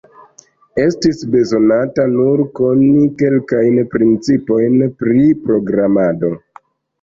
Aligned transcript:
Estis 0.83 1.19
bezonata 1.33 2.05
nur 2.13 2.41
koni 2.59 3.03
kelkajn 3.19 3.77
principojn 3.93 4.81
pri 5.05 5.23
programado. 5.45 6.33